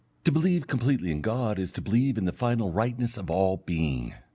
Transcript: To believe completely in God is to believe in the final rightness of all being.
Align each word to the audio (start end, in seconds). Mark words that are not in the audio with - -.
To 0.23 0.31
believe 0.31 0.65
completely 0.65 1.11
in 1.11 1.21
God 1.21 1.59
is 1.59 1.71
to 1.73 1.81
believe 1.81 2.17
in 2.17 2.25
the 2.25 2.31
final 2.33 2.71
rightness 2.71 3.17
of 3.17 3.29
all 3.29 3.57
being. 3.57 4.15